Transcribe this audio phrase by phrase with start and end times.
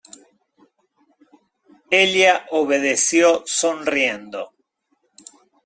[2.03, 4.55] ella obedeció sonriendo.